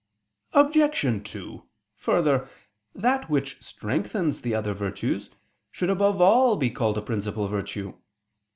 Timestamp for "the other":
4.41-4.73